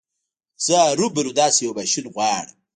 زه 0.65 0.73
هرو 0.85 1.05
مرو 1.15 1.31
داسې 1.41 1.59
يو 1.65 1.73
ماشين 1.79 2.05
غواړم. 2.13 2.57